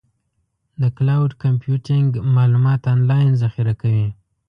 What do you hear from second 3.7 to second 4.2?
کوي.